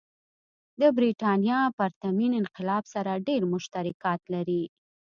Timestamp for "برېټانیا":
0.97-1.59